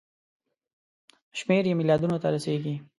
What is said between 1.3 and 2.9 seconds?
شمېر یې ملیاردونو ته رسیږي.